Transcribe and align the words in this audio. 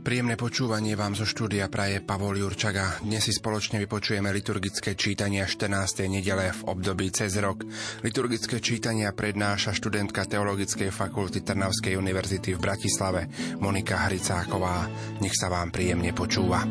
Príjemné 0.00 0.40
počúvanie 0.40 0.96
vám 0.96 1.12
zo 1.12 1.28
štúdia 1.28 1.68
praje 1.68 2.00
Pavol 2.00 2.40
Jurčaga. 2.40 3.04
Dnes 3.04 3.20
si 3.20 3.36
spoločne 3.36 3.76
vypočujeme 3.84 4.32
liturgické 4.32 4.96
čítania 4.96 5.44
14. 5.44 6.08
nedele 6.08 6.56
v 6.56 6.60
období 6.72 7.12
cez 7.12 7.36
rok. 7.36 7.60
Liturgické 8.00 8.64
čítania 8.64 9.12
prednáša 9.12 9.76
študentka 9.76 10.24
Teologickej 10.24 10.88
fakulty 10.88 11.44
Trnavskej 11.44 12.00
univerzity 12.00 12.56
v 12.56 12.62
Bratislave 12.64 13.28
Monika 13.60 14.08
Hricáková. 14.08 14.88
Nech 15.20 15.36
sa 15.36 15.52
vám 15.52 15.68
príjemne 15.68 16.16
počúva. 16.16 16.64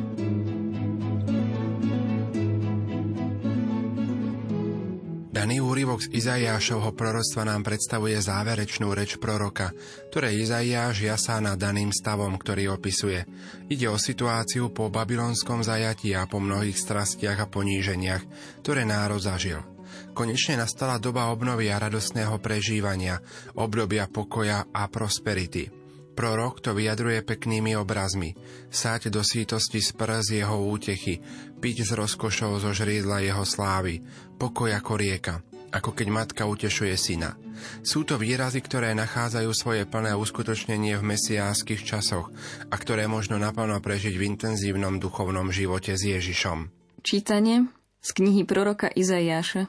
Daný 5.40 5.64
úryvok 5.64 6.04
z 6.04 6.20
Izaiášovho 6.20 6.92
proroctva 6.92 7.48
nám 7.48 7.64
predstavuje 7.64 8.20
záverečnú 8.20 8.92
reč 8.92 9.16
proroka, 9.16 9.72
ktoré 10.12 10.36
Izaiáš 10.36 11.08
jasá 11.08 11.40
nad 11.40 11.56
daným 11.56 11.96
stavom, 11.96 12.36
ktorý 12.36 12.76
opisuje. 12.76 13.24
Ide 13.72 13.88
o 13.88 13.96
situáciu 13.96 14.68
po 14.76 14.92
babylonskom 14.92 15.64
zajatí 15.64 16.12
a 16.12 16.28
po 16.28 16.44
mnohých 16.44 16.76
strastiach 16.76 17.40
a 17.40 17.48
poníženiach, 17.48 18.20
ktoré 18.68 18.84
národ 18.84 19.24
zažil. 19.24 19.64
Konečne 20.12 20.60
nastala 20.60 21.00
doba 21.00 21.32
obnovy 21.32 21.72
a 21.72 21.80
radostného 21.80 22.36
prežívania, 22.44 23.24
obdobia 23.56 24.12
pokoja 24.12 24.68
a 24.76 24.92
prosperity– 24.92 25.72
Prorok 26.18 26.60
to 26.60 26.76
vyjadruje 26.76 27.24
peknými 27.24 27.78
obrazmi. 27.80 28.36
Sáť 28.68 29.08
do 29.08 29.24
sítosti 29.24 29.80
z 29.80 29.96
prs 29.96 30.36
jeho 30.36 30.58
útechy, 30.68 31.24
piť 31.60 31.88
z 31.88 31.92
rozkošov 31.96 32.60
zo 32.60 32.72
žrídla 32.76 33.24
jeho 33.24 33.48
slávy, 33.48 34.04
pokoj 34.36 34.72
ako 34.76 34.94
rieka, 35.00 35.36
ako 35.72 35.96
keď 35.96 36.08
matka 36.12 36.44
utešuje 36.44 36.96
syna. 37.00 37.38
Sú 37.84 38.08
to 38.08 38.16
výrazy, 38.16 38.64
ktoré 38.64 38.96
nachádzajú 38.96 39.52
svoje 39.52 39.84
plné 39.84 40.16
uskutočnenie 40.16 40.96
v 40.96 41.08
mesiánskych 41.16 41.84
časoch 41.84 42.32
a 42.72 42.76
ktoré 42.76 43.06
možno 43.08 43.36
naplno 43.36 43.80
prežiť 43.84 44.16
v 44.16 44.26
intenzívnom 44.36 44.98
duchovnom 44.98 45.52
živote 45.52 45.96
s 45.96 46.04
Ježišom. 46.08 46.72
Čítanie 47.04 47.68
z 48.00 48.10
knihy 48.16 48.44
proroka 48.48 48.88
Izaiáša 48.92 49.68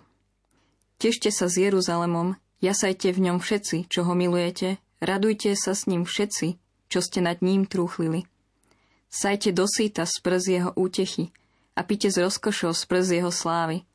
Tešte 0.99 1.31
sa 1.35 1.51
s 1.51 1.59
Jeruzalemom, 1.59 2.39
jasajte 2.63 3.11
v 3.11 3.31
ňom 3.31 3.39
všetci, 3.43 3.91
čo 3.91 4.07
ho 4.07 4.15
milujete, 4.15 4.79
Radujte 5.01 5.57
sa 5.57 5.73
s 5.73 5.89
ním 5.89 6.05
všetci, 6.05 6.61
čo 6.93 7.01
ste 7.01 7.25
nad 7.25 7.41
ním 7.41 7.65
trúchlili. 7.65 8.29
Sajte 9.09 9.51
do 9.51 9.65
síta 9.65 10.05
z 10.05 10.21
prs 10.21 10.45
jeho 10.47 10.71
útechy 10.77 11.33
a 11.75 11.83
pite 11.83 12.13
z 12.13 12.21
rozkošov 12.21 12.77
z 12.77 12.83
prs 12.85 13.09
jeho 13.11 13.33
slávy. 13.33 13.89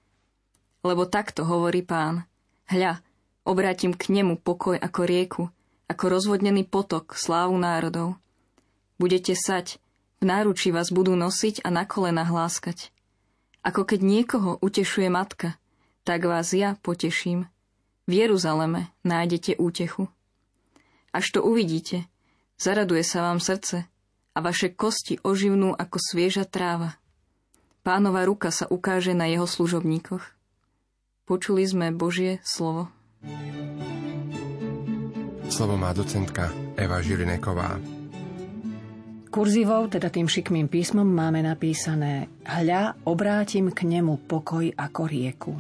Lebo 0.82 1.06
takto 1.06 1.46
hovorí 1.46 1.86
pán. 1.86 2.26
Hľa, 2.66 3.06
obrátim 3.46 3.94
k 3.94 4.10
nemu 4.10 4.42
pokoj 4.42 4.76
ako 4.82 5.02
rieku, 5.06 5.44
ako 5.86 6.04
rozvodnený 6.10 6.66
potok 6.66 7.14
slávu 7.14 7.54
národov. 7.62 8.18
Budete 8.98 9.38
sať, 9.38 9.78
v 10.24 10.26
náruči 10.26 10.74
vás 10.74 10.90
budú 10.90 11.14
nosiť 11.14 11.62
a 11.62 11.70
na 11.70 11.86
kolena 11.86 12.26
hláskať. 12.26 12.90
Ako 13.62 13.86
keď 13.86 14.02
niekoho 14.02 14.58
utešuje 14.62 15.10
matka, 15.14 15.62
tak 16.02 16.26
vás 16.26 16.54
ja 16.54 16.78
poteším. 16.82 17.46
V 18.06 18.12
Jeruzaleme 18.14 18.94
nájdete 19.02 19.58
útechu. 19.62 20.10
Až 21.16 21.32
to 21.32 21.48
uvidíte, 21.48 22.12
zaraduje 22.60 23.00
sa 23.00 23.24
vám 23.24 23.40
srdce 23.40 23.88
a 24.36 24.38
vaše 24.44 24.76
kosti 24.76 25.16
oživnú 25.24 25.72
ako 25.72 25.96
svieža 25.96 26.44
tráva. 26.44 27.00
Pánova 27.88 28.28
ruka 28.28 28.52
sa 28.52 28.68
ukáže 28.68 29.16
na 29.16 29.24
jeho 29.24 29.48
služobníkoch. 29.48 30.20
Počuli 31.24 31.64
sme 31.64 31.96
Božie 31.96 32.44
slovo. 32.44 32.92
Slovo 35.48 35.80
má 35.80 35.96
docentka 35.96 36.52
Eva 36.76 37.00
Žilineková. 37.00 37.80
Kurzivou, 39.32 39.88
teda 39.88 40.12
tým 40.12 40.28
šikmým 40.28 40.68
písmom, 40.68 41.08
máme 41.08 41.40
napísané 41.48 42.28
Hľa, 42.44 43.08
obrátim 43.08 43.72
k 43.72 43.88
nemu 43.88 44.28
pokoj 44.28 44.68
ako 44.68 45.02
rieku. 45.08 45.56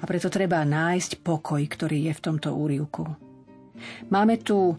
A 0.00 0.08
preto 0.08 0.32
treba 0.32 0.64
nájsť 0.64 1.20
pokoj, 1.20 1.60
ktorý 1.60 2.08
je 2.08 2.12
v 2.16 2.24
tomto 2.24 2.56
úrivku. 2.56 3.27
Máme 4.10 4.40
tu 4.40 4.76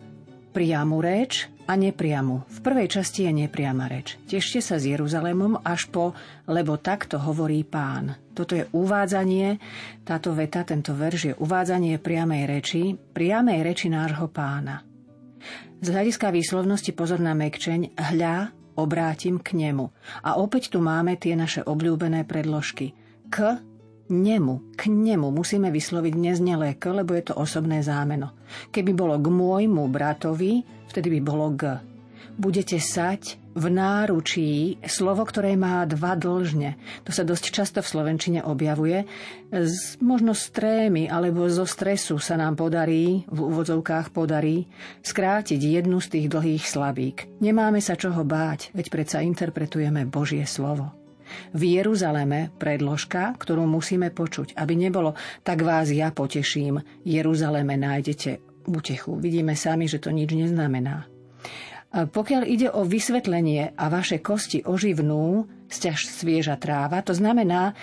priamu 0.49 0.99
reč 0.99 1.47
a 1.69 1.77
nepriamu. 1.77 2.49
V 2.49 2.59
prvej 2.65 2.89
časti 2.89 3.29
je 3.29 3.45
nepriama 3.45 3.85
reč. 3.85 4.17
Tešte 4.25 4.57
sa 4.57 4.81
s 4.81 4.89
Jeruzalémom 4.89 5.61
až 5.61 5.85
po, 5.93 6.17
lebo 6.49 6.81
takto 6.81 7.21
hovorí 7.21 7.61
pán. 7.61 8.17
Toto 8.33 8.57
je 8.57 8.65
uvádzanie, 8.73 9.61
táto 10.01 10.33
veta, 10.33 10.65
tento 10.65 10.97
verš 10.97 11.21
je 11.29 11.33
uvádzanie 11.37 12.01
priamej 12.01 12.43
reči, 12.49 12.81
priamej 12.97 13.61
reči 13.61 13.87
nášho 13.93 14.25
pána. 14.33 14.81
Z 15.79 15.87
hľadiska 15.93 16.33
výslovnosti 16.33 16.91
pozor 16.91 17.21
na 17.21 17.37
mekčeň, 17.37 17.95
hľa, 17.95 18.51
obrátim 18.75 19.37
k 19.37 19.55
nemu. 19.55 19.93
A 20.25 20.41
opäť 20.41 20.73
tu 20.73 20.81
máme 20.81 21.15
tie 21.15 21.37
naše 21.37 21.63
obľúbené 21.63 22.25
predložky. 22.25 22.97
K 23.29 23.61
nemu, 24.09 24.75
k 24.75 24.89
nemu 24.89 25.29
musíme 25.29 25.69
vysloviť 25.69 26.13
neznelé 26.17 26.75
k, 26.75 26.91
lebo 26.91 27.13
je 27.13 27.29
to 27.29 27.37
osobné 27.37 27.85
zámeno. 27.85 28.33
Keby 28.73 28.91
bolo 28.97 29.15
k 29.21 29.29
môjmu 29.29 29.85
bratovi, 29.87 30.65
vtedy 30.89 31.07
by 31.17 31.19
bolo 31.21 31.47
g. 31.53 31.63
Budete 32.39 32.79
sať 32.79 33.35
v 33.51 33.65
náručí 33.67 34.79
slovo, 34.87 35.27
ktoré 35.27 35.59
má 35.59 35.83
dva 35.83 36.15
dlžne. 36.15 36.79
To 37.03 37.11
sa 37.11 37.27
dosť 37.27 37.45
často 37.51 37.79
v 37.83 37.91
Slovenčine 37.91 38.39
objavuje. 38.47 39.03
Z, 39.51 39.99
možno 39.99 40.31
z 40.31 40.47
trémy 40.55 41.11
alebo 41.11 41.51
zo 41.51 41.67
stresu 41.67 42.15
sa 42.21 42.39
nám 42.39 42.55
podarí, 42.55 43.27
v 43.27 43.39
úvodzovkách 43.43 44.15
podarí, 44.15 44.71
skrátiť 45.03 45.59
jednu 45.59 45.99
z 45.99 46.07
tých 46.15 46.27
dlhých 46.31 46.63
slabík. 46.63 47.27
Nemáme 47.43 47.83
sa 47.83 47.99
čoho 47.99 48.23
báť, 48.23 48.71
veď 48.71 48.87
predsa 48.87 49.19
interpretujeme 49.19 50.07
Božie 50.07 50.47
slovo 50.47 50.98
v 51.55 51.61
Jeruzaleme 51.79 52.53
predložka, 52.57 53.35
ktorú 53.37 53.65
musíme 53.65 54.09
počuť, 54.13 54.57
aby 54.57 54.73
nebolo 54.75 55.13
tak 55.45 55.61
vás 55.63 55.89
ja 55.89 56.09
poteším, 56.13 56.81
Jeruzaleme 57.05 57.75
nájdete 57.77 58.63
útechu. 58.69 59.17
Vidíme 59.17 59.57
sami, 59.57 59.89
že 59.89 60.01
to 60.01 60.13
nič 60.13 60.29
neznamená. 60.33 61.09
Pokiaľ 61.89 62.43
ide 62.45 62.69
o 62.69 62.85
vysvetlenie 62.85 63.73
a 63.73 63.85
vaše 63.89 64.21
kosti 64.21 64.61
oživnú, 64.61 65.49
sťaž 65.65 66.05
svieža 66.05 66.61
tráva, 66.61 67.01
to 67.01 67.17
znamená 67.17 67.73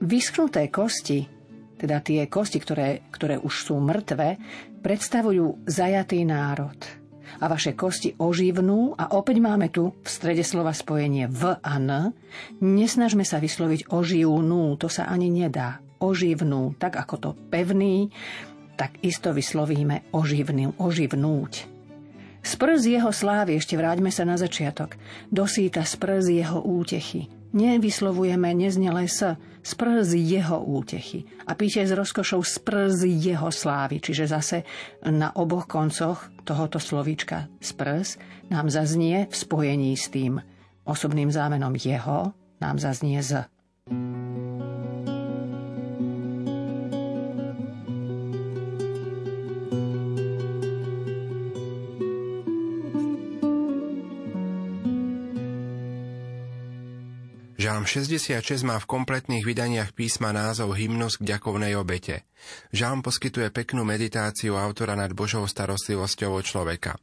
vyschnuté 0.00 0.72
kosti, 0.72 1.28
teda 1.76 2.00
tie 2.00 2.24
kosti, 2.24 2.56
ktoré, 2.56 2.88
ktoré 3.12 3.36
už 3.36 3.54
sú 3.68 3.76
mŕtve, 3.76 4.40
predstavujú 4.80 5.68
zajatý 5.68 6.24
národ– 6.24 6.80
a 7.38 7.46
vaše 7.46 7.78
kosti 7.78 8.18
oživnú 8.18 8.98
a 8.98 9.14
opäť 9.14 9.36
máme 9.38 9.70
tu 9.70 9.94
v 10.02 10.08
strede 10.08 10.42
slova 10.42 10.74
spojenie 10.74 11.30
v 11.30 11.54
a 11.62 11.78
n. 11.78 12.10
Nesnažme 12.58 13.22
sa 13.22 13.38
vysloviť 13.38 13.94
oživnú, 13.94 14.74
to 14.74 14.90
sa 14.90 15.06
ani 15.06 15.30
nedá. 15.30 15.78
Oživnú, 16.00 16.74
tak 16.80 16.98
ako 16.98 17.14
to 17.20 17.30
pevný, 17.52 18.10
tak 18.74 18.96
isto 19.04 19.30
vyslovíme 19.30 20.10
oživnú, 20.16 20.74
oživnúť. 20.80 21.52
Sprz 22.40 22.88
jeho 22.88 23.12
slávy, 23.12 23.60
ešte 23.60 23.76
vráťme 23.76 24.08
sa 24.08 24.24
na 24.24 24.40
začiatok, 24.40 24.96
dosýta 25.28 25.84
sprz 25.84 26.32
jeho 26.32 26.64
útechy. 26.64 27.39
Nevyslovujeme 27.50 28.54
neznelé 28.54 29.10
s, 29.10 29.26
sprz 29.60 30.14
jeho 30.14 30.62
útechy 30.62 31.26
a 31.46 31.58
píše 31.58 31.82
s 31.82 31.92
rozkošou 31.92 32.40
sprz 32.46 33.04
jeho 33.04 33.50
slávy, 33.50 33.98
čiže 33.98 34.30
zase 34.30 34.62
na 35.02 35.34
oboch 35.36 35.66
koncoch 35.66 36.30
tohoto 36.46 36.78
slovíčka 36.78 37.50
sprz 37.58 38.22
nám 38.48 38.70
zaznie 38.70 39.26
v 39.26 39.34
spojení 39.34 39.98
s 39.98 40.08
tým 40.08 40.38
osobným 40.86 41.28
zámenom 41.28 41.74
jeho, 41.76 42.32
nám 42.62 42.78
zaznie 42.78 43.18
z. 43.22 43.44
Žalm 57.80 58.12
66 58.12 58.60
má 58.68 58.76
v 58.76 58.84
kompletných 58.84 59.40
vydaniach 59.40 59.96
písma 59.96 60.36
názov 60.36 60.76
Hymnus 60.76 61.16
k 61.16 61.32
ďakovnej 61.32 61.80
obete. 61.80 62.28
Žalm 62.76 63.00
poskytuje 63.00 63.48
peknú 63.48 63.88
meditáciu 63.88 64.60
autora 64.60 64.92
nad 64.92 65.16
Božou 65.16 65.48
starostlivosťou 65.48 66.28
o 66.28 66.44
človeka. 66.44 67.00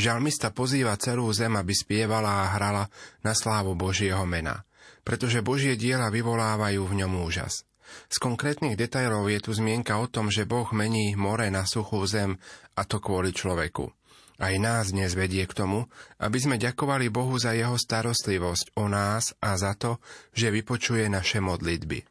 Žalmista 0.00 0.48
pozýva 0.48 0.96
celú 0.96 1.28
zem, 1.36 1.52
aby 1.60 1.76
spievala 1.76 2.40
a 2.40 2.56
hrala 2.56 2.88
na 3.20 3.36
slávu 3.36 3.76
Božieho 3.76 4.24
mena, 4.24 4.64
pretože 5.04 5.44
Božie 5.44 5.76
diela 5.76 6.08
vyvolávajú 6.08 6.88
v 6.88 7.04
ňom 7.04 7.12
úžas. 7.28 7.68
Z 8.08 8.16
konkrétnych 8.16 8.80
detajlov 8.80 9.28
je 9.28 9.44
tu 9.44 9.52
zmienka 9.52 10.00
o 10.00 10.08
tom, 10.08 10.32
že 10.32 10.48
Boh 10.48 10.72
mení 10.72 11.20
more 11.20 11.52
na 11.52 11.68
suchú 11.68 12.00
zem, 12.08 12.40
a 12.80 12.88
to 12.88 12.96
kvôli 12.96 13.36
človeku. 13.36 13.97
Aj 14.38 14.54
nás 14.54 14.94
dnes 14.94 15.18
vedie 15.18 15.42
k 15.50 15.52
tomu, 15.52 15.90
aby 16.22 16.38
sme 16.38 16.62
ďakovali 16.62 17.10
Bohu 17.10 17.34
za 17.34 17.58
jeho 17.58 17.74
starostlivosť 17.74 18.78
o 18.78 18.86
nás 18.86 19.34
a 19.42 19.58
za 19.58 19.74
to, 19.74 19.98
že 20.30 20.54
vypočuje 20.54 21.10
naše 21.10 21.42
modlitby. 21.42 22.06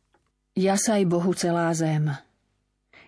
Jasaj 0.59 1.07
Bohu 1.07 1.31
celá 1.31 1.71
zem. 1.71 2.12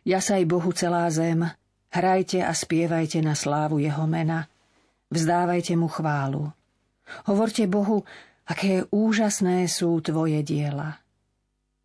Jasaj 0.08 0.48
Bohu 0.48 0.72
celá 0.72 1.12
zem. 1.12 1.44
Hrajte 1.92 2.48
a 2.48 2.56
spievajte 2.56 3.20
na 3.20 3.36
slávu 3.36 3.84
jeho 3.84 4.08
mena. 4.08 4.48
Vzdávajte 5.12 5.76
mu 5.76 5.92
chválu. 5.92 6.48
Hovorte 7.28 7.68
Bohu, 7.68 8.08
aké 8.48 8.88
úžasné 8.88 9.68
sú 9.68 10.00
tvoje 10.00 10.40
diela. 10.48 11.02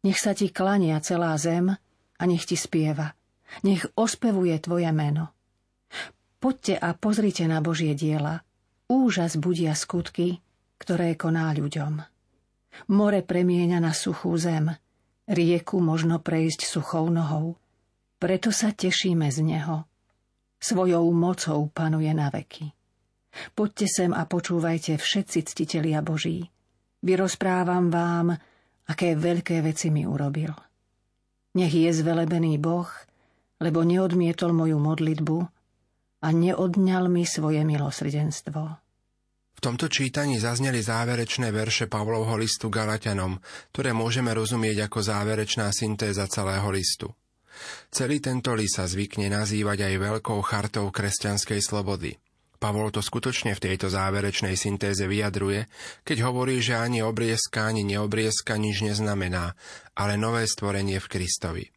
Nech 0.06 0.22
sa 0.22 0.38
ti 0.38 0.54
klania 0.54 1.02
celá 1.02 1.34
zem 1.34 1.72
a 2.14 2.22
nech 2.30 2.46
ti 2.46 2.54
spieva. 2.54 3.16
Nech 3.66 3.88
ospevuje 3.98 4.54
tvoje 4.62 4.86
meno. 4.94 5.34
Poďte 6.44 6.76
a 6.76 6.92
pozrite 6.92 7.48
na 7.48 7.64
Božie 7.64 7.96
diela. 7.96 8.44
Úžas 8.84 9.40
budia 9.40 9.72
skutky, 9.72 10.44
ktoré 10.76 11.16
koná 11.16 11.48
ľuďom. 11.56 12.04
More 12.92 13.24
premieňa 13.24 13.80
na 13.80 13.96
suchú 13.96 14.36
zem. 14.36 14.68
Rieku 15.24 15.80
možno 15.80 16.20
prejsť 16.20 16.68
suchou 16.68 17.08
nohou. 17.08 17.56
Preto 18.20 18.52
sa 18.52 18.76
tešíme 18.76 19.24
z 19.32 19.40
neho. 19.40 19.88
Svojou 20.60 21.08
mocou 21.16 21.64
panuje 21.72 22.12
na 22.12 22.28
veky. 22.28 22.76
Poďte 23.56 23.88
sem 23.88 24.12
a 24.12 24.28
počúvajte 24.28 25.00
všetci 25.00 25.48
ctitelia 25.48 26.04
Boží. 26.04 26.44
Vyrozprávam 27.00 27.88
vám, 27.88 28.36
aké 28.84 29.16
veľké 29.16 29.64
veci 29.64 29.88
mi 29.88 30.04
urobil. 30.04 30.52
Nech 31.56 31.72
je 31.72 31.88
zvelebený 31.88 32.60
Boh, 32.60 32.92
lebo 33.64 33.80
neodmietol 33.80 34.52
moju 34.52 34.76
modlitbu 34.76 35.53
a 36.24 36.32
neodňal 36.32 37.12
mi 37.12 37.28
svoje 37.28 37.60
milosrdenstvo. 37.68 38.80
V 39.54 39.60
tomto 39.60 39.92
čítaní 39.92 40.40
zazneli 40.40 40.80
záverečné 40.80 41.52
verše 41.52 41.84
Pavlovho 41.84 42.40
listu 42.40 42.72
Galatianom, 42.72 43.36
ktoré 43.72 43.92
môžeme 43.92 44.32
rozumieť 44.32 44.88
ako 44.88 44.98
záverečná 45.04 45.68
syntéza 45.72 46.24
celého 46.28 46.66
listu. 46.72 47.12
Celý 47.92 48.18
tento 48.18 48.50
list 48.56 48.82
sa 48.82 48.84
zvykne 48.88 49.30
nazývať 49.30 49.86
aj 49.86 49.94
veľkou 50.00 50.40
chartou 50.42 50.90
kresťanskej 50.90 51.60
slobody. 51.62 52.18
Pavol 52.58 52.88
to 52.88 53.04
skutočne 53.04 53.52
v 53.52 53.60
tejto 53.60 53.92
záverečnej 53.92 54.56
syntéze 54.56 55.04
vyjadruje, 55.04 55.68
keď 56.02 56.18
hovorí, 56.24 56.64
že 56.64 56.80
ani 56.80 57.04
obriezka, 57.04 57.68
ani 57.68 57.84
neobriezka 57.84 58.56
nič 58.56 58.80
neznamená, 58.80 59.52
ale 59.92 60.16
nové 60.16 60.48
stvorenie 60.48 60.96
v 60.96 61.10
Kristovi. 61.12 61.73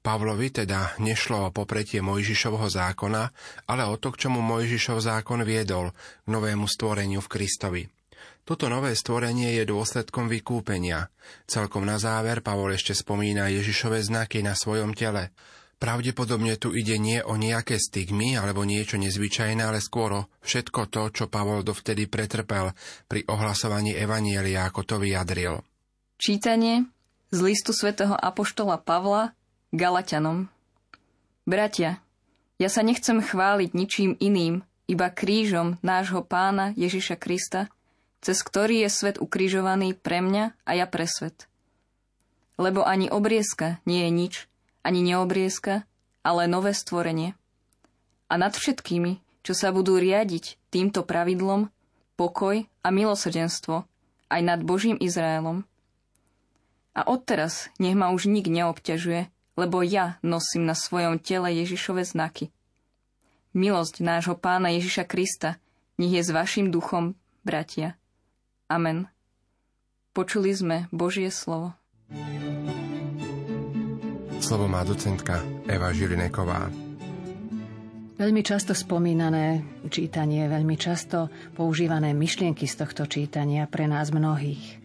Pavlovi 0.00 0.50
teda 0.50 0.98
nešlo 1.02 1.48
o 1.48 1.54
popretie 1.54 2.04
Mojžišovho 2.04 2.66
zákona, 2.66 3.22
ale 3.70 3.82
o 3.86 3.96
to, 3.96 4.14
k 4.14 4.28
čomu 4.28 4.42
Mojžišov 4.44 4.98
zákon 5.02 5.42
viedol, 5.42 5.94
k 5.94 6.26
novému 6.26 6.66
stvoreniu 6.66 7.22
v 7.22 7.30
Kristovi. 7.30 7.82
Toto 8.48 8.72
nové 8.72 8.96
stvorenie 8.96 9.60
je 9.60 9.68
dôsledkom 9.68 10.24
vykúpenia. 10.24 11.12
Celkom 11.44 11.84
na 11.84 12.00
záver 12.00 12.40
Pavol 12.40 12.72
ešte 12.72 12.96
spomína 12.96 13.52
Ježišové 13.52 14.00
znaky 14.00 14.40
na 14.40 14.56
svojom 14.56 14.96
tele. 14.96 15.36
Pravdepodobne 15.78 16.58
tu 16.58 16.74
ide 16.74 16.98
nie 16.98 17.22
o 17.22 17.38
nejaké 17.38 17.78
stigmy 17.78 18.34
alebo 18.34 18.66
niečo 18.66 18.98
nezvyčajné, 18.98 19.62
ale 19.62 19.78
skôr 19.78 20.10
o 20.10 20.26
všetko 20.42 20.90
to, 20.90 21.02
čo 21.14 21.24
Pavol 21.30 21.62
dovtedy 21.62 22.10
pretrpel 22.10 22.74
pri 23.06 23.22
ohlasovaní 23.30 23.94
Evanielia, 23.94 24.66
ako 24.66 24.82
to 24.82 24.96
vyjadril. 24.98 25.62
Čítanie 26.18 26.82
z 27.30 27.38
listu 27.44 27.70
svätého 27.70 28.18
Apoštola 28.18 28.82
Pavla 28.82 29.37
Galatianom. 29.68 30.48
Bratia, 31.44 32.00
ja 32.56 32.72
sa 32.72 32.80
nechcem 32.80 33.20
chváliť 33.20 33.76
ničím 33.76 34.16
iným, 34.16 34.64
iba 34.88 35.12
krížom 35.12 35.76
nášho 35.84 36.24
pána 36.24 36.72
Ježiša 36.72 37.20
Krista, 37.20 37.68
cez 38.24 38.40
ktorý 38.40 38.88
je 38.88 38.88
svet 38.88 39.20
ukrižovaný 39.20 39.92
pre 39.92 40.24
mňa 40.24 40.56
a 40.64 40.70
ja 40.72 40.88
pre 40.88 41.04
svet. 41.04 41.52
Lebo 42.56 42.80
ani 42.80 43.12
obriezka 43.12 43.76
nie 43.84 44.08
je 44.08 44.10
nič, 44.10 44.34
ani 44.80 45.04
neobriezka, 45.04 45.84
ale 46.24 46.48
nové 46.48 46.72
stvorenie. 46.72 47.36
A 48.32 48.40
nad 48.40 48.56
všetkými, 48.56 49.20
čo 49.44 49.52
sa 49.52 49.68
budú 49.68 50.00
riadiť 50.00 50.56
týmto 50.72 51.04
pravidlom, 51.04 51.68
pokoj 52.16 52.64
a 52.64 52.88
milosrdenstvo, 52.88 53.84
aj 54.32 54.40
nad 54.40 54.64
Božím 54.64 54.96
Izraelom. 54.96 55.68
A 56.96 57.04
odteraz 57.04 57.68
nech 57.76 57.92
ma 57.92 58.16
už 58.16 58.32
nik 58.32 58.48
neobťažuje, 58.48 59.28
lebo 59.58 59.82
ja 59.82 60.22
nosím 60.22 60.70
na 60.70 60.78
svojom 60.78 61.18
tele 61.18 61.50
Ježišove 61.50 62.06
znaky. 62.06 62.54
Milosť 63.58 64.06
nášho 64.06 64.38
pána 64.38 64.70
Ježiša 64.70 65.02
Krista 65.10 65.58
nech 65.98 66.14
je 66.14 66.22
s 66.22 66.30
vašim 66.30 66.70
duchom, 66.70 67.18
bratia. 67.42 67.98
Amen. 68.70 69.10
Počuli 70.14 70.54
sme 70.54 70.86
Božie 70.94 71.34
slovo. 71.34 71.74
Slovo 74.38 74.70
má 74.70 74.86
docentka 74.86 75.42
Eva 75.66 75.90
Žilineková. 75.90 76.70
Veľmi 78.18 78.42
často 78.42 78.74
spomínané 78.74 79.62
čítanie, 79.90 80.46
veľmi 80.46 80.78
často 80.78 81.30
používané 81.54 82.14
myšlienky 82.14 82.66
z 82.66 82.86
tohto 82.86 83.10
čítania 83.10 83.66
pre 83.66 83.90
nás 83.90 84.14
mnohých. 84.14 84.78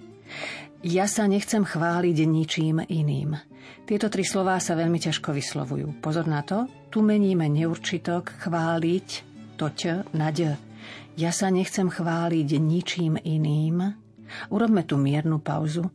Ja 0.82 1.06
sa 1.06 1.30
nechcem 1.30 1.62
chváliť 1.62 2.18
ničím 2.26 2.82
iným. 2.86 3.53
Tieto 3.84 4.08
tri 4.08 4.24
slová 4.24 4.58
sa 4.64 4.80
veľmi 4.80 5.00
ťažko 5.00 5.36
vyslovujú. 5.36 6.00
Pozor 6.00 6.24
na 6.28 6.40
to, 6.42 6.68
tu 6.88 7.04
meníme 7.04 7.48
neurčitok 7.52 8.48
chváliť, 8.48 9.08
to 9.60 9.68
ť 9.70 10.08
na 10.16 10.32
d. 10.32 10.56
Ja 11.20 11.30
sa 11.30 11.52
nechcem 11.52 11.92
chváliť 11.92 12.50
ničím 12.58 13.20
iným. 13.20 13.94
Urobme 14.50 14.82
tu 14.88 14.98
miernu 14.98 15.44
pauzu, 15.44 15.86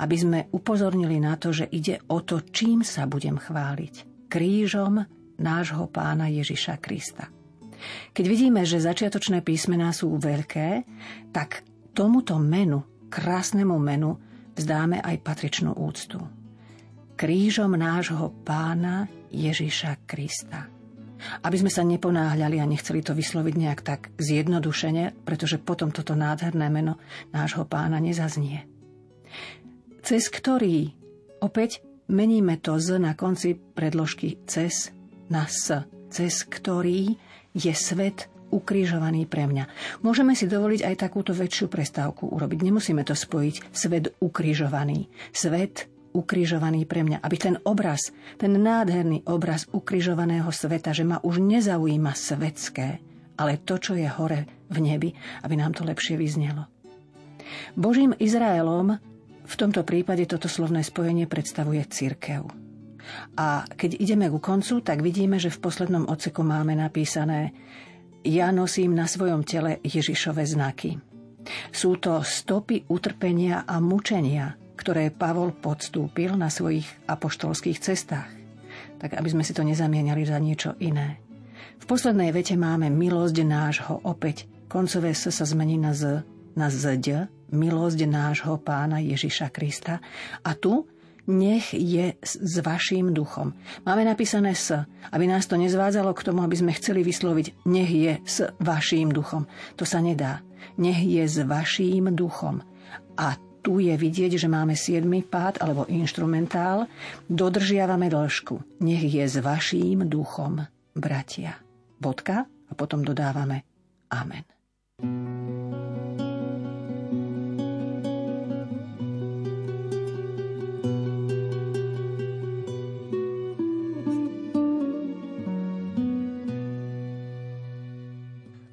aby 0.00 0.16
sme 0.18 0.38
upozornili 0.50 1.22
na 1.22 1.38
to, 1.38 1.54
že 1.54 1.70
ide 1.70 2.02
o 2.10 2.18
to, 2.24 2.42
čím 2.42 2.82
sa 2.82 3.06
budem 3.06 3.38
chváliť. 3.38 4.26
Krížom 4.26 5.04
nášho 5.38 5.86
pána 5.90 6.26
Ježiša 6.26 6.82
Krista. 6.82 7.30
Keď 8.16 8.24
vidíme, 8.26 8.62
že 8.64 8.82
začiatočné 8.82 9.44
písmená 9.44 9.92
sú 9.92 10.16
veľké, 10.16 10.82
tak 11.30 11.62
tomuto 11.92 12.40
menu, 12.40 12.82
krásnemu 13.12 13.76
menu, 13.78 14.18
vzdáme 14.56 14.98
aj 15.02 15.16
patričnú 15.22 15.74
úctu. 15.76 16.18
Krížom 17.14 17.78
nášho 17.78 18.34
pána 18.42 19.06
Ježiša 19.30 20.02
Krista. 20.02 20.66
Aby 21.46 21.62
sme 21.62 21.70
sa 21.70 21.86
neponáhľali 21.86 22.58
a 22.58 22.66
nechceli 22.66 23.06
to 23.06 23.14
vysloviť 23.14 23.54
nejak 23.54 23.80
tak 23.86 24.10
zjednodušene, 24.18 25.22
pretože 25.22 25.62
potom 25.62 25.94
toto 25.94 26.18
nádherné 26.18 26.66
meno 26.74 26.98
nášho 27.30 27.70
pána 27.70 28.02
nezaznie. 28.02 28.66
Cez 30.02 30.26
ktorý 30.26 30.90
opäť 31.38 31.86
meníme 32.10 32.58
to 32.58 32.82
z 32.82 32.98
na 32.98 33.14
konci 33.14 33.54
predložky 33.54 34.42
cez 34.50 34.90
na 35.30 35.46
s, 35.46 35.70
cez 36.10 36.42
ktorý 36.42 37.14
je 37.54 37.72
svet 37.78 38.26
ukrižovaný 38.50 39.30
pre 39.30 39.46
mňa. 39.46 39.64
Môžeme 40.02 40.34
si 40.34 40.50
dovoliť 40.50 40.82
aj 40.82 40.94
takúto 40.98 41.30
väčšiu 41.30 41.70
prestávku 41.70 42.26
urobiť. 42.26 42.58
Nemusíme 42.58 43.06
to 43.06 43.14
spojiť 43.14 43.70
svet 43.70 44.18
ukrižovaný. 44.18 45.06
Svet 45.30 45.93
ukrižovaný 46.14 46.86
pre 46.86 47.02
mňa. 47.02 47.18
Aby 47.20 47.36
ten 47.36 47.56
obraz, 47.66 48.14
ten 48.38 48.54
nádherný 48.54 49.26
obraz 49.26 49.66
ukrižovaného 49.74 50.48
sveta, 50.48 50.94
že 50.94 51.02
ma 51.02 51.18
už 51.20 51.42
nezaujíma 51.42 52.14
svetské, 52.14 53.02
ale 53.34 53.58
to, 53.66 53.82
čo 53.82 53.98
je 53.98 54.06
hore 54.06 54.46
v 54.70 54.78
nebi, 54.78 55.10
aby 55.42 55.54
nám 55.58 55.74
to 55.74 55.82
lepšie 55.82 56.14
vyznelo. 56.14 56.70
Božím 57.74 58.14
Izraelom 58.16 58.96
v 59.44 59.54
tomto 59.58 59.84
prípade 59.84 60.24
toto 60.24 60.48
slovné 60.48 60.80
spojenie 60.80 61.28
predstavuje 61.28 61.84
církev. 61.84 62.48
A 63.36 63.68
keď 63.68 64.00
ideme 64.00 64.32
ku 64.32 64.40
koncu, 64.40 64.80
tak 64.80 65.04
vidíme, 65.04 65.36
že 65.36 65.52
v 65.52 65.60
poslednom 65.60 66.08
odseku 66.08 66.40
máme 66.40 66.72
napísané 66.72 67.52
ja 68.24 68.48
nosím 68.48 68.96
na 68.96 69.04
svojom 69.04 69.44
tele 69.44 69.84
Ježišove 69.84 70.40
znaky. 70.48 70.96
Sú 71.68 72.00
to 72.00 72.24
stopy 72.24 72.88
utrpenia 72.88 73.68
a 73.68 73.76
mučenia, 73.84 74.56
ktoré 74.74 75.10
Pavol 75.14 75.54
podstúpil 75.54 76.34
na 76.34 76.50
svojich 76.50 76.86
apoštolských 77.06 77.78
cestách. 77.78 78.30
Tak 78.98 79.14
aby 79.14 79.28
sme 79.30 79.46
si 79.46 79.54
to 79.54 79.62
nezamieniali 79.62 80.22
za 80.26 80.38
niečo 80.38 80.74
iné. 80.82 81.22
V 81.78 81.84
poslednej 81.86 82.32
vete 82.32 82.56
máme 82.56 82.88
milosť 82.88 83.36
nášho 83.44 83.94
opäť. 84.08 84.48
Koncové 84.66 85.12
S 85.12 85.30
sa 85.30 85.44
zmení 85.44 85.76
na 85.78 85.92
Z, 85.92 86.24
na 86.56 86.72
ZD, 86.72 87.28
milosť 87.52 88.00
nášho 88.08 88.58
pána 88.58 88.98
Ježiša 88.98 89.52
Krista. 89.52 90.00
A 90.42 90.50
tu 90.56 90.88
nech 91.24 91.72
je 91.72 92.16
s 92.20 92.60
vaším 92.60 93.16
duchom. 93.16 93.56
Máme 93.84 94.04
napísané 94.04 94.52
s, 94.52 94.76
aby 95.08 95.24
nás 95.24 95.48
to 95.48 95.56
nezvádzalo 95.56 96.12
k 96.12 96.24
tomu, 96.24 96.44
aby 96.44 96.56
sme 96.56 96.76
chceli 96.76 97.00
vysloviť 97.00 97.64
nech 97.64 97.90
je 97.92 98.12
s 98.24 98.44
vaším 98.60 99.12
duchom. 99.12 99.48
To 99.80 99.84
sa 99.88 100.04
nedá. 100.04 100.44
Nech 100.76 101.00
je 101.00 101.24
s 101.24 101.40
vaším 101.44 102.12
duchom. 102.12 102.60
A 103.16 103.36
tu 103.64 103.80
je 103.80 103.96
vidieť, 103.96 104.36
že 104.36 104.44
máme 104.44 104.76
7. 104.76 105.08
pád 105.24 105.64
alebo 105.64 105.88
instrumentál. 105.88 106.84
Dodržiavame 107.32 108.12
dĺžku. 108.12 108.84
Nech 108.84 109.08
je 109.08 109.24
s 109.24 109.40
vaším 109.40 110.04
duchom, 110.04 110.60
bratia. 110.92 111.56
Bodka 111.96 112.44
a 112.44 112.72
potom 112.76 113.00
dodávame 113.00 113.64
Amen. 114.14 115.63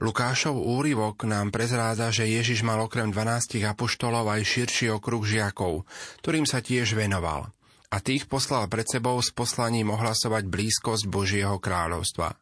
Lukášov 0.01 0.57
úryvok 0.57 1.29
nám 1.29 1.53
prezrádza, 1.53 2.09
že 2.09 2.25
Ježiš 2.25 2.65
mal 2.65 2.81
okrem 2.81 3.13
12 3.13 3.61
apoštolov 3.61 4.33
aj 4.33 4.41
širší 4.41 4.89
okruh 4.89 5.21
žiakov, 5.21 5.85
ktorým 6.25 6.49
sa 6.49 6.57
tiež 6.57 6.97
venoval. 6.97 7.53
A 7.93 8.01
tých 8.01 8.25
poslal 8.25 8.65
pred 8.65 8.89
sebou 8.89 9.21
s 9.21 9.29
poslaním 9.29 9.93
ohlasovať 9.93 10.49
blízkosť 10.49 11.05
Božieho 11.05 11.61
kráľovstva. 11.61 12.33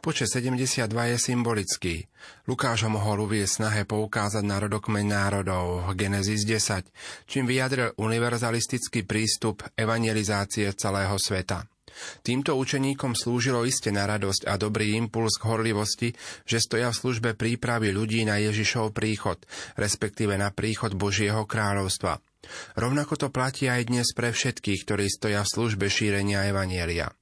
Počet 0.00 0.32
72 0.32 0.88
je 0.88 1.18
symbolický. 1.20 1.94
Lukáš 2.48 2.88
ho 2.88 2.90
mohol 2.92 3.28
uvieť 3.28 3.60
snahe 3.60 3.82
poukázať 3.84 4.40
na 4.40 4.64
rodokmeň 4.64 5.04
národov, 5.04 5.92
Genesis 5.92 6.48
10, 6.48 6.88
čím 7.28 7.44
vyjadril 7.44 7.92
univerzalistický 8.00 9.04
prístup 9.04 9.60
evangelizácie 9.76 10.72
celého 10.72 11.20
sveta. 11.20 11.73
Týmto 12.22 12.56
učeníkom 12.58 13.14
slúžilo 13.14 13.62
iste 13.64 13.90
na 13.94 14.06
radosť 14.08 14.48
a 14.50 14.58
dobrý 14.58 14.98
impuls 14.98 15.36
k 15.38 15.46
horlivosti, 15.48 16.08
že 16.44 16.62
stoja 16.62 16.90
v 16.90 17.00
službe 17.00 17.30
prípravy 17.38 17.94
ľudí 17.94 18.26
na 18.26 18.38
Ježišov 18.42 18.94
príchod, 18.94 19.40
respektíve 19.78 20.34
na 20.34 20.50
príchod 20.54 20.94
Božieho 20.94 21.46
kráľovstva. 21.46 22.18
Rovnako 22.76 23.14
to 23.16 23.28
platí 23.32 23.72
aj 23.72 23.88
dnes 23.88 24.12
pre 24.12 24.30
všetkých, 24.30 24.80
ktorí 24.84 25.06
stoja 25.08 25.42
v 25.42 25.52
službe 25.52 25.86
šírenia 25.88 26.44
Evanielia. 26.48 27.12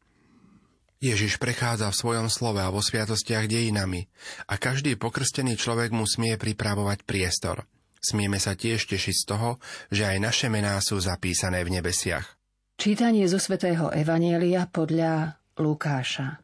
Ježiš 1.02 1.43
prechádza 1.43 1.91
v 1.91 1.99
svojom 1.99 2.29
slove 2.31 2.62
a 2.62 2.71
vo 2.71 2.79
sviatostiach 2.79 3.50
dejinami 3.50 4.07
a 4.47 4.55
každý 4.55 4.95
pokrstený 4.95 5.59
človek 5.59 5.91
mu 5.91 6.07
smie 6.07 6.38
pripravovať 6.38 7.02
priestor. 7.02 7.67
Smieme 7.99 8.38
sa 8.38 8.55
tiež 8.55 8.87
tešiť 8.87 9.14
z 9.14 9.25
toho, 9.26 9.62
že 9.91 10.07
aj 10.07 10.19
naše 10.23 10.47
mená 10.47 10.79
sú 10.79 11.02
zapísané 11.02 11.67
v 11.67 11.79
nebesiach. 11.79 12.42
Čítanie 12.83 13.31
zo 13.31 13.39
svätého 13.39 13.95
Evanielia 13.95 14.67
podľa 14.67 15.39
Lukáša. 15.55 16.43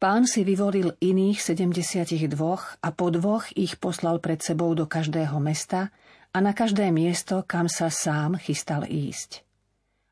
Pán 0.00 0.24
si 0.24 0.48
vyvolil 0.48 0.96
iných 0.96 1.44
72 1.44 2.32
a 2.80 2.88
po 2.96 3.12
dvoch 3.12 3.52
ich 3.52 3.76
poslal 3.76 4.16
pred 4.24 4.40
sebou 4.40 4.72
do 4.72 4.88
každého 4.88 5.36
mesta 5.44 5.92
a 6.32 6.40
na 6.40 6.56
každé 6.56 6.88
miesto, 6.88 7.44
kam 7.44 7.68
sa 7.68 7.92
sám 7.92 8.40
chystal 8.40 8.88
ísť. 8.88 9.44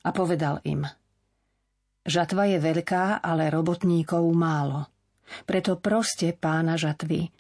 A 0.05 0.13
povedal 0.13 0.61
im, 0.69 0.85
Žatva 2.05 2.53
je 2.53 2.61
veľká, 2.61 3.25
ale 3.25 3.49
robotníkov 3.49 4.29
málo. 4.37 4.93
Preto 5.49 5.81
proste 5.81 6.37
pána 6.37 6.77
žatvy, 6.77 7.33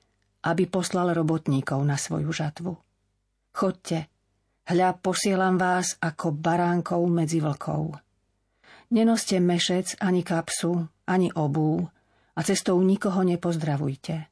aby 0.48 0.64
poslal 0.72 1.12
robotníkov 1.12 1.84
na 1.84 2.00
svoju 2.00 2.32
žatvu. 2.32 2.72
Chodte, 3.52 4.08
Hľa 4.70 5.02
posielam 5.02 5.58
vás 5.58 5.98
ako 5.98 6.30
baránkov 6.30 7.02
medzi 7.10 7.42
vlkov. 7.42 7.90
Nenoste 8.94 9.42
mešec 9.42 9.98
ani 9.98 10.22
kapsu, 10.22 10.86
ani 11.10 11.26
obú 11.34 11.82
a 12.38 12.40
cestou 12.46 12.78
nikoho 12.78 13.26
nepozdravujte. 13.26 14.30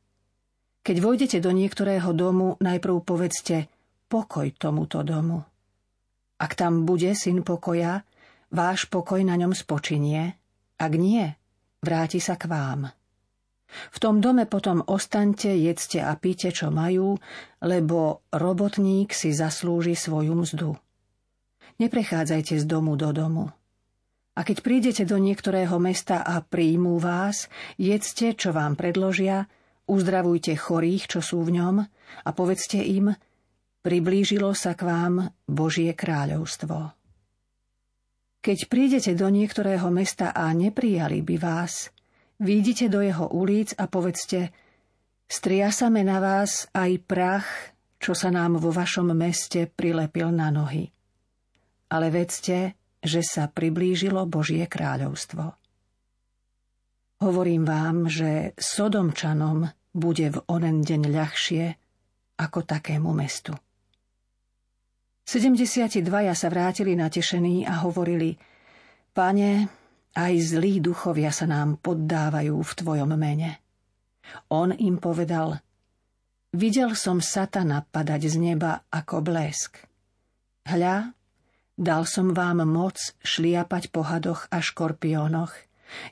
Keď 0.86 0.96
vojdete 1.02 1.38
do 1.42 1.50
niektorého 1.50 2.14
domu, 2.14 2.54
najprv 2.62 3.02
povedzte 3.02 3.66
pokoj 4.06 4.46
tomuto 4.54 5.02
domu. 5.02 5.42
Ak 6.38 6.54
tam 6.54 6.86
bude 6.86 7.18
syn 7.18 7.42
pokoja, 7.42 8.06
váš 8.54 8.86
pokoj 8.86 9.18
na 9.26 9.34
ňom 9.34 9.50
spočinie, 9.58 10.38
ak 10.78 10.92
nie, 10.94 11.26
vráti 11.82 12.22
sa 12.22 12.38
k 12.38 12.46
vám. 12.46 12.86
V 13.68 13.98
tom 14.00 14.24
dome 14.24 14.48
potom 14.48 14.80
ostaňte, 14.80 15.52
jedzte 15.52 16.00
a 16.00 16.16
píte, 16.16 16.48
čo 16.50 16.72
majú, 16.72 17.20
lebo 17.60 18.24
robotník 18.32 19.12
si 19.12 19.36
zaslúži 19.36 19.92
svoju 19.92 20.32
mzdu. 20.32 20.70
Neprechádzajte 21.78 22.58
z 22.58 22.64
domu 22.64 22.96
do 22.98 23.12
domu. 23.12 23.52
A 24.38 24.46
keď 24.46 24.62
prídete 24.62 25.02
do 25.02 25.18
niektorého 25.18 25.76
mesta 25.82 26.22
a 26.22 26.38
príjmú 26.38 27.02
vás, 27.02 27.50
jedzte, 27.74 28.38
čo 28.38 28.54
vám 28.54 28.78
predložia, 28.78 29.50
uzdravujte 29.90 30.54
chorých, 30.54 31.18
čo 31.18 31.20
sú 31.20 31.42
v 31.42 31.58
ňom 31.58 31.76
a 32.24 32.30
povedzte 32.30 32.78
im, 32.78 33.10
priblížilo 33.82 34.54
sa 34.54 34.78
k 34.78 34.86
vám 34.86 35.14
Božie 35.48 35.90
kráľovstvo. 35.90 36.94
Keď 38.38 38.58
prídete 38.70 39.12
do 39.18 39.26
niektorého 39.26 39.90
mesta 39.90 40.30
a 40.30 40.54
neprijali 40.54 41.18
by 41.26 41.36
vás, 41.42 41.90
Výjdite 42.38 42.86
do 42.86 43.02
jeho 43.02 43.26
ulic 43.34 43.74
a 43.74 43.90
povedzte, 43.90 44.54
striasame 45.26 46.06
na 46.06 46.22
vás 46.22 46.70
aj 46.70 46.90
prach, 47.02 47.48
čo 47.98 48.14
sa 48.14 48.30
nám 48.30 48.62
vo 48.62 48.70
vašom 48.70 49.10
meste 49.10 49.66
prilepil 49.66 50.30
na 50.30 50.54
nohy. 50.54 50.94
Ale 51.90 52.14
vedzte, 52.14 52.78
že 53.02 53.26
sa 53.26 53.50
priblížilo 53.50 54.22
Božie 54.30 54.70
kráľovstvo. 54.70 55.58
Hovorím 57.18 57.66
vám, 57.66 58.06
že 58.06 58.54
Sodomčanom 58.54 59.66
bude 59.90 60.30
v 60.30 60.38
onen 60.46 60.86
deň 60.86 61.02
ľahšie 61.10 61.64
ako 62.38 62.62
takému 62.62 63.10
mestu. 63.10 63.58
72 65.26 66.06
sa 66.32 66.48
vrátili 66.48 66.94
natešení 66.94 67.66
a 67.66 67.82
hovorili, 67.82 68.38
Pane, 69.10 69.77
aj 70.18 70.34
zlí 70.58 70.82
duchovia 70.82 71.30
sa 71.30 71.46
nám 71.46 71.78
poddávajú 71.78 72.58
v 72.58 72.72
tvojom 72.74 73.14
mene. 73.14 73.62
On 74.50 74.74
im 74.74 74.98
povedal, 74.98 75.62
videl 76.50 76.98
som 76.98 77.22
satana 77.22 77.86
padať 77.86 78.26
z 78.26 78.36
neba 78.42 78.82
ako 78.90 79.22
blesk. 79.22 79.78
Hľa, 80.66 81.14
dal 81.78 82.02
som 82.04 82.34
vám 82.34 82.66
moc 82.66 82.98
šliapať 83.22 83.94
po 83.94 84.02
hadoch 84.02 84.50
a 84.50 84.58
škorpiónoch 84.58 85.54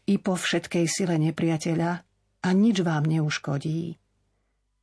i 0.07 0.23
po 0.23 0.39
všetkej 0.39 0.87
sile 0.87 1.19
nepriateľa 1.21 1.91
a 2.47 2.49
nič 2.55 2.87
vám 2.87 3.05
neuškodí. 3.11 3.99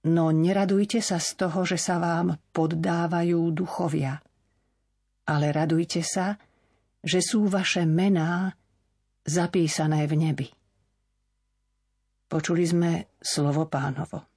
No 0.04 0.36
neradujte 0.36 1.00
sa 1.00 1.16
z 1.16 1.40
toho, 1.40 1.64
že 1.64 1.80
sa 1.80 1.96
vám 1.96 2.36
poddávajú 2.52 3.40
duchovia, 3.56 4.20
ale 5.24 5.56
radujte 5.56 6.04
sa, 6.04 6.36
že 7.00 7.24
sú 7.24 7.48
vaše 7.48 7.88
mená 7.88 8.52
zapísané 9.24 10.04
v 10.08 10.14
nebi. 10.20 10.48
Počuli 12.28 12.64
sme 12.66 12.92
slovo 13.22 13.70
pánovo. 13.70 14.33